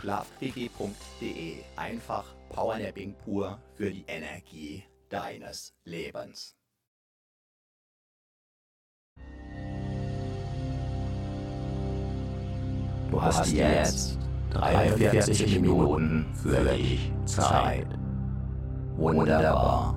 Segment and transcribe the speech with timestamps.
[0.00, 1.56] Schlafquickie.de.
[1.76, 6.56] Einfach Powernapping pur für die Energie deines Lebens.
[13.10, 14.18] Du hast jetzt
[14.50, 17.86] 43 Minuten für dich Zeit.
[18.96, 19.94] Wunderbar.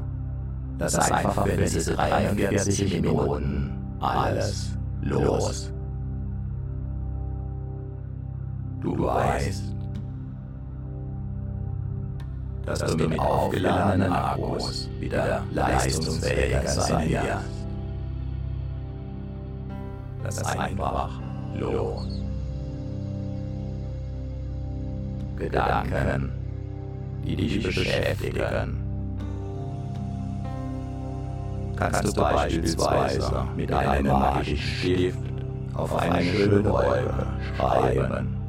[0.78, 5.72] Lass einfach für diese 43 Minuten alles los.
[8.82, 9.75] Du weißt,
[12.66, 17.56] dass du mit aufgeladenen Akkus wieder leistungsfähiger sein wirst.
[20.24, 21.12] Lass einfach
[21.56, 22.08] los.
[25.38, 26.32] Gedanken,
[27.26, 28.82] die dich beschäftigen.
[31.76, 35.20] Kannst du beispielsweise mit einem magischen Stift
[35.74, 37.28] auf eine schöne Wolke
[37.58, 38.45] schreiben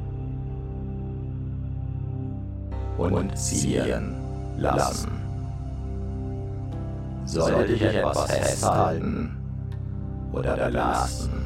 [2.97, 4.15] und ziehen
[4.57, 5.11] lassen.
[7.25, 9.37] Sollte dich etwas festhalten
[10.31, 11.45] oder belasten,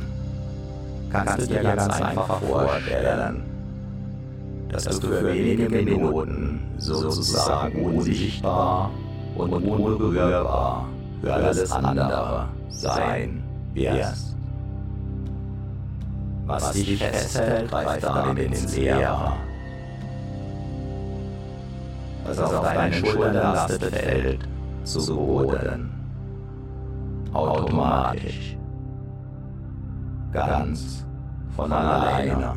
[1.12, 3.44] kannst du dir ganz einfach vorstellen,
[4.70, 8.92] dass du für wenige Minuten sozusagen unsichtbar
[9.36, 10.86] und unberührbar
[11.22, 14.36] für alles andere sein wirst.
[16.46, 19.34] Was dich festhält, greift damit ins Leere.
[22.26, 24.48] Was auf deinen Schultern lastet, fällt
[24.84, 25.92] zu Boden.
[27.34, 28.58] Automatisch.
[30.32, 31.06] Ganz
[31.56, 32.56] von alleine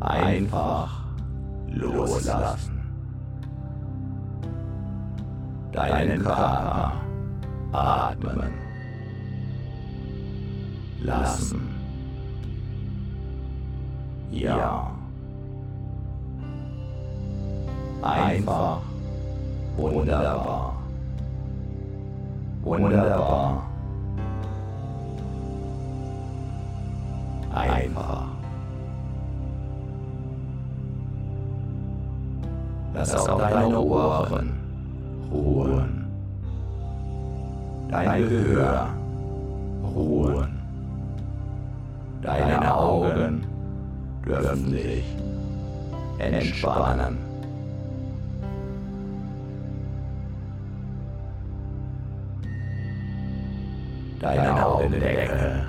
[0.00, 1.04] einfach
[1.68, 2.80] loslassen.
[5.72, 6.92] Deinen Körper
[7.72, 8.52] atmen
[11.00, 11.68] lassen.
[14.30, 14.97] Ja.
[18.02, 18.80] Einfach
[19.76, 20.76] wunderbar.
[22.62, 23.62] Wunderbar.
[27.54, 28.24] Einfach.
[32.94, 34.52] Lass auch deine Ohren
[35.32, 36.06] ruhen.
[37.90, 38.88] Dein Gehör
[39.94, 40.58] ruhen.
[42.22, 43.46] Deine Augen
[44.26, 45.04] dürfen sich
[46.18, 47.27] entspannen.
[54.20, 55.64] Deine Augendecke.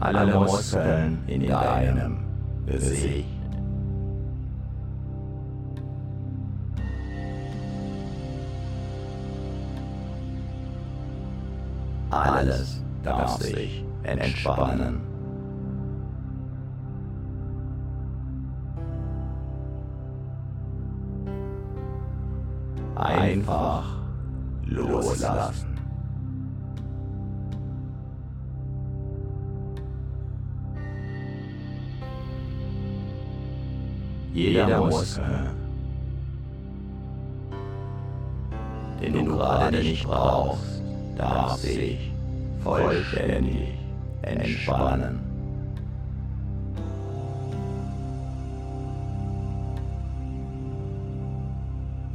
[0.00, 2.18] Alle Muskeln in deinem
[2.66, 3.26] Gesicht.
[12.10, 15.00] Alles darf sich entspannen.
[22.96, 23.84] Einfach
[24.66, 25.71] loslassen.
[34.42, 35.22] Jeder Muskel,
[39.00, 40.82] den du gerade nicht brauchst,
[41.16, 42.10] darf sich
[42.64, 43.78] vollständig
[44.22, 45.20] entspannen.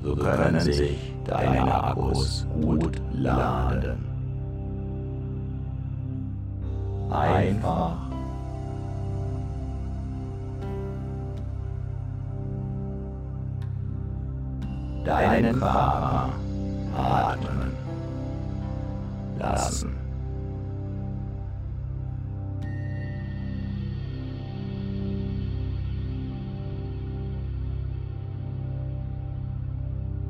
[0.03, 4.05] So können sich deine Akkus gut laden.
[7.09, 8.06] Einfach
[15.37, 16.29] deinen Körper
[16.97, 17.71] atmen
[19.39, 19.95] lassen.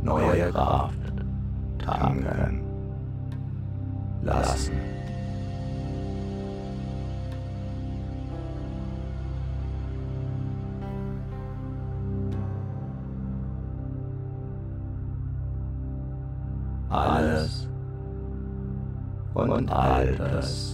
[0.04, 0.97] Neue Kraft
[20.06, 20.67] und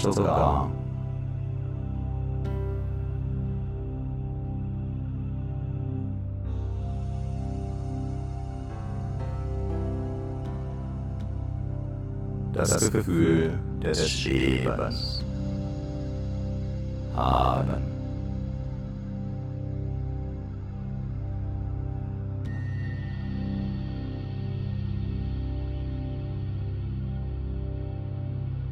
[0.00, 0.70] Vielleicht sogar.
[12.52, 15.09] das Gefühl des Lebens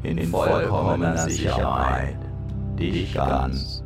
[0.03, 2.17] in vollkommener Sicherheit.
[2.77, 3.83] Dich ganz.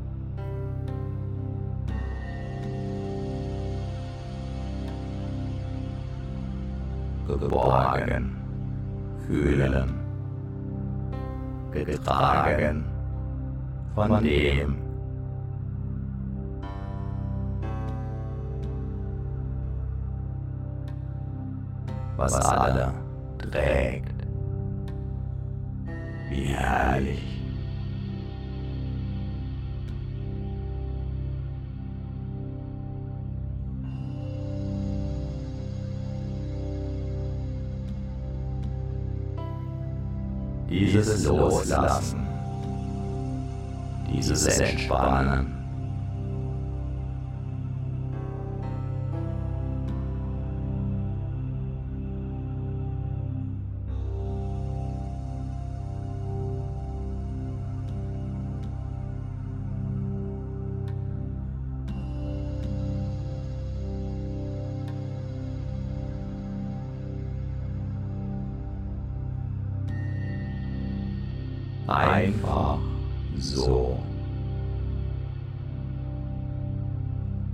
[7.27, 8.35] Geborgen.
[9.25, 9.93] Fühlen,
[11.71, 12.85] getragen.
[13.95, 14.75] Von dem,
[22.17, 22.93] was alle
[23.37, 24.12] trägt.
[26.33, 27.19] Wie herrlich.
[40.69, 42.25] Dieses Loslassen,
[44.11, 45.62] dieses Entspannen.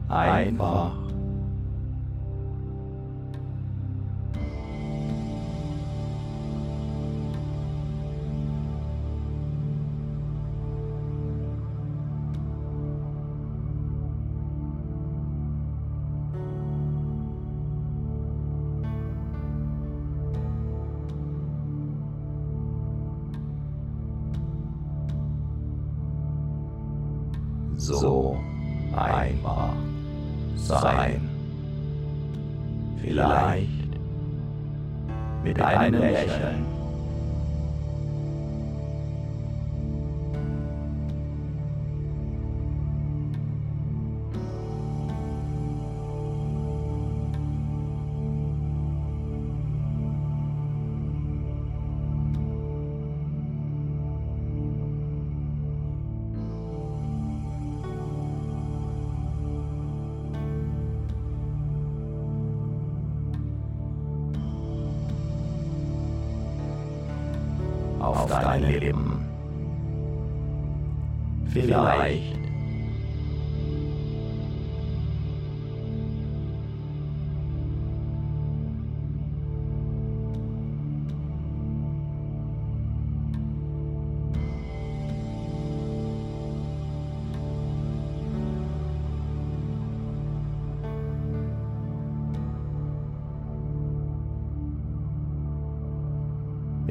[0.09, 0.93] Einfach.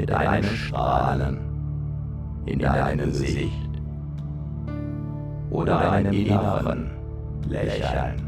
[0.08, 1.38] Mit einem Strahlen
[2.46, 3.52] in deinem Gesicht
[5.50, 6.90] oder einem inneren
[7.46, 8.27] Lächeln.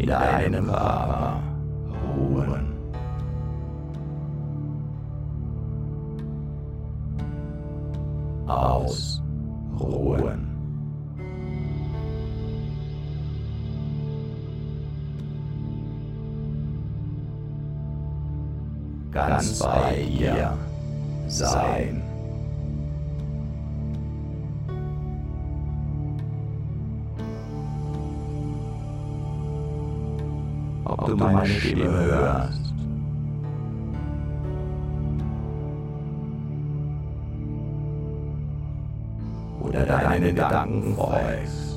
[0.00, 1.42] In deinem Körper
[2.16, 2.72] ruhen.
[8.46, 9.30] Ausruhen.
[19.12, 20.58] Ganz bei ihr
[21.28, 22.03] sein.
[31.04, 32.72] Ob du meine Stimme hörst.
[39.60, 41.73] Oder deinen Gedanken folgst.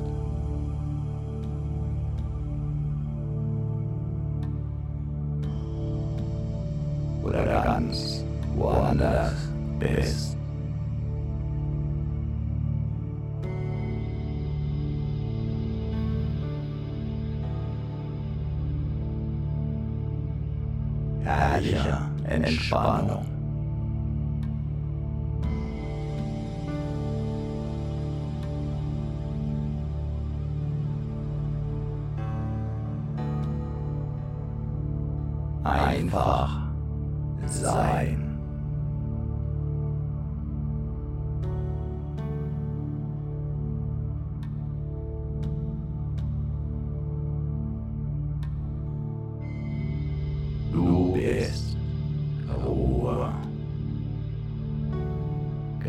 [22.68, 23.07] Spannung.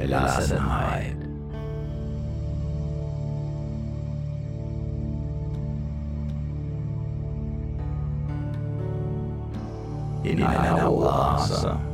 [0.10, 1.16] Gelassenheit.
[10.24, 11.89] In einer Oase.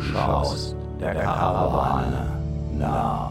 [0.00, 2.26] Schaust der Karawane
[2.78, 3.30] nach.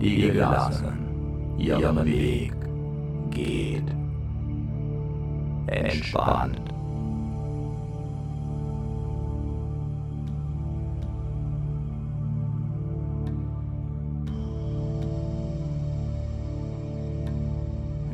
[0.00, 0.98] Die gelassen
[1.58, 2.52] ihren Weg
[3.30, 3.84] geht.
[5.66, 6.71] Entspannt.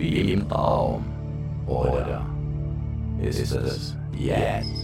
[0.09, 1.05] Im Traum.
[1.67, 2.25] Oder
[3.21, 4.78] ist es jetzt?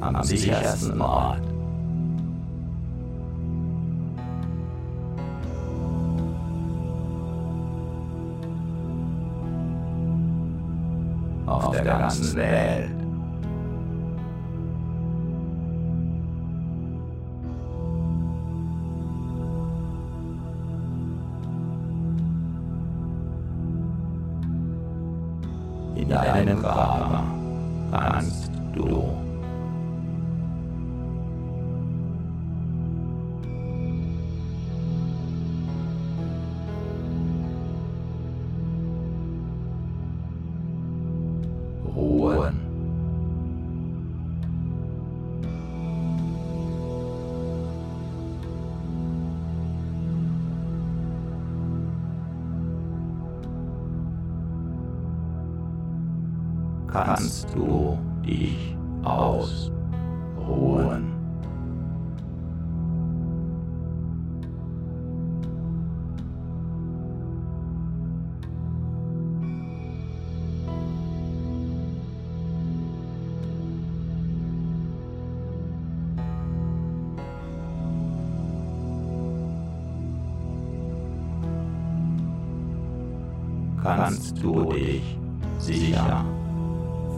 [0.00, 1.40] Am sichersten Ort.
[11.46, 12.90] Auf der ganzen Welt.
[25.96, 27.37] In deinem Körper
[83.96, 85.02] kannst du dich
[85.58, 86.24] sicher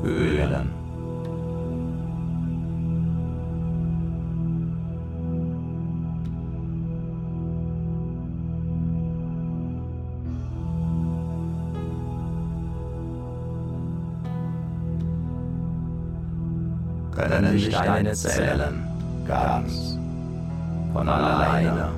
[0.00, 0.70] fühlen.
[17.12, 18.82] Können sich deine Zellen
[19.26, 19.98] ganz
[20.92, 21.90] von alleine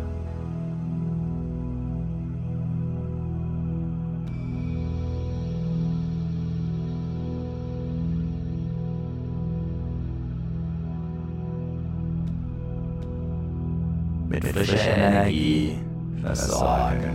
[14.43, 15.79] mit frischer Energie
[16.23, 17.12] versorgen.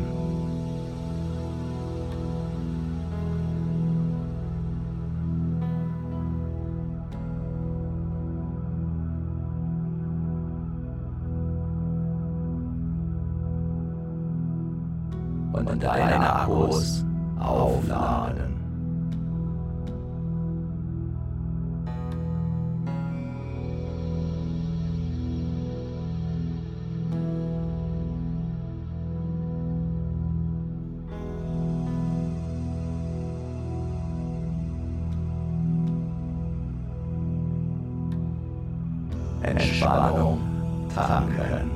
[41.17, 41.71] Tanken.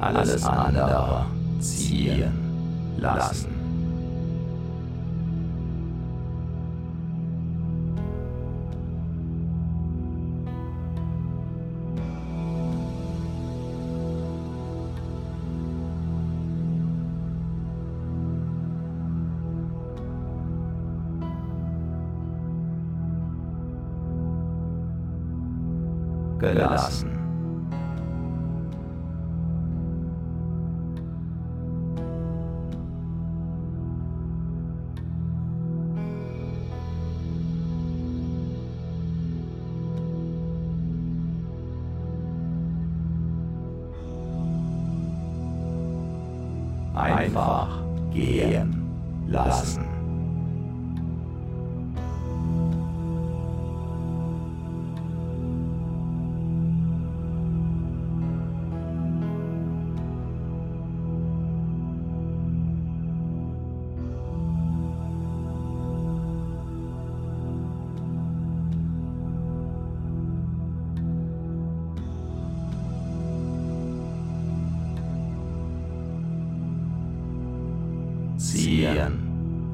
[0.00, 1.26] Alles andere
[1.60, 2.32] ziehen
[2.98, 3.51] lassen.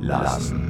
[0.09, 0.68] Lassen.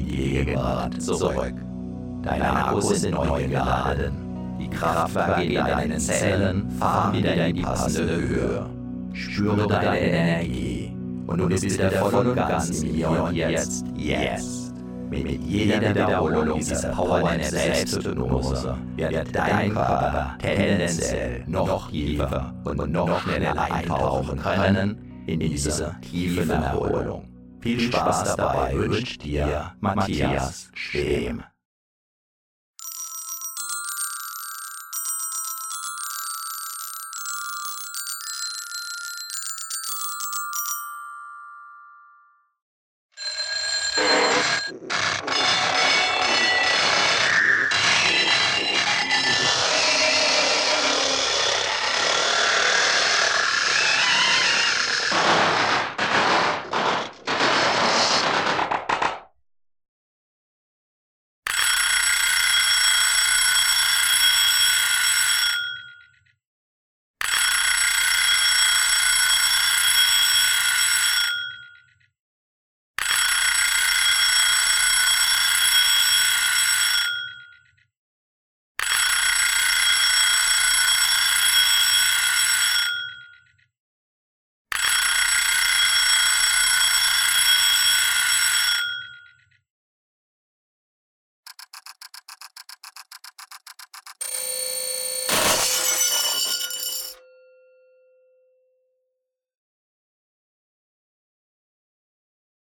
[0.00, 1.54] Gegenwart zurück.
[2.22, 4.26] Deine Akkus sind neu geladen.
[4.60, 8.66] Die Kraftwerke in deinen Zellen fahren wieder in die passende Höhe.
[9.12, 10.92] Spüre deine Energie.
[11.26, 13.84] Und du bist wieder voll und ganz im Hier und Jetzt.
[13.96, 14.74] Jetzt.
[15.10, 23.60] Mit jeder Wiederholung dieser Powernap Selbsthypnose wird dein Körper tendenziell noch tiefer und noch schneller
[23.60, 27.35] eintauchen können in diese tiefe Erholung.
[27.60, 31.42] Viel Spaß dabei wünscht dir Matthias Stehm.